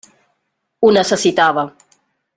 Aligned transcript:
Ho 0.81 0.89
necessitava. 0.97 1.67